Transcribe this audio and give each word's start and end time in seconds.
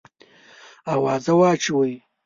آوازه 0.93 1.31
واچوې. 1.39 1.93